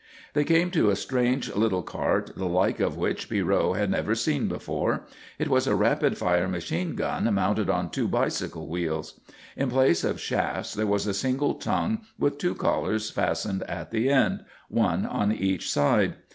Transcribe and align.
They 0.33 0.43
came 0.45 0.71
to 0.71 0.89
a 0.89 0.95
strange 0.95 1.53
little 1.53 1.83
cart 1.83 2.31
the 2.35 2.47
like 2.47 2.79
of 2.79 2.97
which 2.97 3.29
Pierrot 3.29 3.77
had 3.77 3.91
never 3.91 4.15
seen 4.15 4.47
before. 4.47 5.05
It 5.37 5.47
was 5.47 5.67
a 5.67 5.75
rapid 5.75 6.17
fire 6.17 6.47
machine 6.47 6.95
gun 6.95 7.31
mounted 7.31 7.69
on 7.69 7.91
two 7.91 8.07
bicycle 8.07 8.67
wheels. 8.67 9.19
In 9.55 9.69
place 9.69 10.03
of 10.03 10.19
shafts 10.19 10.73
there 10.73 10.87
was 10.87 11.05
a 11.05 11.13
single 11.13 11.53
tongue 11.53 12.01
with 12.17 12.39
two 12.39 12.55
collars 12.55 13.11
fastened 13.11 13.61
at 13.69 13.91
the 13.91 14.09
end, 14.09 14.43
one 14.69 15.05
on 15.05 15.31
each 15.31 15.69
side. 15.69 16.15